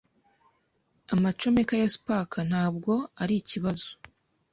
[1.13, 3.89] Amacomeka ya spark ntabwo arikibazo.